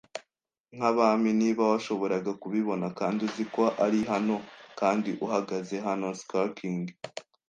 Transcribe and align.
nk'abami 0.75 1.31
niba 1.41 1.63
washoboraga 1.71 2.31
kubibona, 2.41 2.87
kandi 2.99 3.19
uzi 3.27 3.43
ko 3.55 3.63
ari 3.85 3.99
hano, 4.11 4.35
kandi 4.79 5.09
uhagaze 5.25 5.75
hano 5.87 6.07
skulking. 6.19 6.81